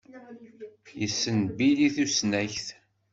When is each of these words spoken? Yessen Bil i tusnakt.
Yessen 0.99 1.39
Bil 1.57 1.77
i 1.87 1.89
tusnakt. 1.95 2.67